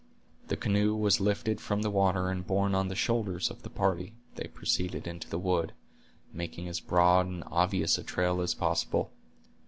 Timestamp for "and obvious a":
7.27-8.03